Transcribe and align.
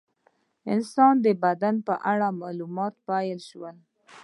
د 0.63 0.65
انسان 0.77 1.13
د 1.25 1.27
بدن 1.43 1.75
په 1.87 1.93
اړه 2.11 2.27
مطالعه 2.39 2.89
پیل 3.07 3.39
شوه. 3.49 3.71